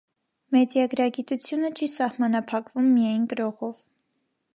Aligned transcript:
Մեդիագրագիտությունը 0.53 1.69
չի 1.79 1.89
սահմանափակվում 1.97 2.87
միայն 2.95 3.29
կրողով։ 3.35 3.85